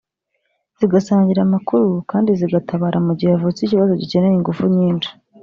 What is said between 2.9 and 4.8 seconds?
mu gihe havutse ikibazo gikeneye ingufu